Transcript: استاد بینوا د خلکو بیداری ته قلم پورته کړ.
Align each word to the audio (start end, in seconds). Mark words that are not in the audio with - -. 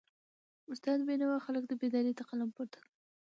استاد 0.71 0.99
بینوا 1.07 1.35
د 1.39 1.43
خلکو 1.45 1.71
بیداری 1.81 2.13
ته 2.17 2.23
قلم 2.29 2.49
پورته 2.55 2.77
کړ. 2.83 2.89